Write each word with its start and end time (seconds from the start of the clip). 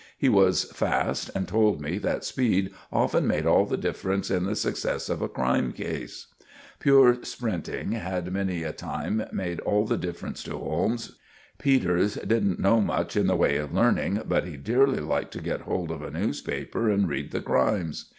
He 0.17 0.29
was 0.29 0.63
fast, 0.71 1.29
and 1.35 1.47
told 1.47 1.79
me 1.79 1.99
that 1.99 2.23
speed 2.23 2.71
often 2.91 3.27
made 3.27 3.45
all 3.45 3.67
the 3.67 3.77
difference 3.77 4.29
to 4.29 4.39
the 4.39 4.55
success 4.55 5.09
of 5.09 5.21
a 5.21 5.29
criminal 5.29 5.71
case. 5.73 6.25
Pure 6.79 7.23
sprinting 7.23 7.91
had 7.91 8.33
many 8.33 8.63
a 8.63 8.73
time 8.73 9.23
made 9.31 9.59
all 9.59 9.85
the 9.85 9.99
difference 9.99 10.41
to 10.41 10.57
Holmes. 10.57 11.19
Peters 11.59 12.15
didn't 12.15 12.59
know 12.59 12.81
much 12.81 13.15
in 13.15 13.27
the 13.27 13.35
way 13.35 13.57
of 13.57 13.75
learning, 13.75 14.23
but 14.27 14.47
he 14.47 14.57
dearly 14.57 15.01
liked 15.01 15.33
to 15.33 15.39
get 15.39 15.61
hold 15.61 15.91
of 15.91 16.01
a 16.01 16.09
newspaper 16.09 16.89
and 16.89 17.07
read 17.07 17.29
the 17.29 17.39
crimes. 17.39 18.09